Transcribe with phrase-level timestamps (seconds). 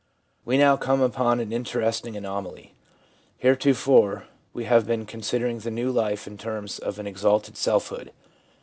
[0.45, 2.73] We now come upon an interesting anomaly.
[3.37, 8.11] Heretofore we have been considering the new life in terms of an exalted selfhood.